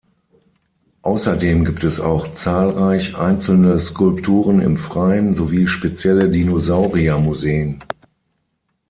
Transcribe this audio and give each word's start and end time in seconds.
Außerdem 1.03 1.63
gibt 1.63 1.83
es 1.83 1.99
auch 1.99 2.31
zahlreich 2.33 3.15
einzelne 3.19 3.79
Skulpturen 3.79 4.59
im 4.59 4.77
Freien, 4.77 5.35
sowie 5.35 5.67
spezielle 5.67 6.31
"Dinosaurier-Museen". 6.31 7.83